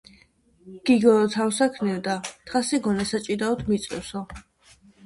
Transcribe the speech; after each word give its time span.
გიგო 0.89 1.13
რომ 1.17 1.27
თავს 1.35 1.59
აქნევდა, 1.67 2.17
თხას 2.33 2.75
ეგონა, 2.81 3.09
საჭიდაოდ 3.15 3.65
მიწვევსო. 3.71 4.27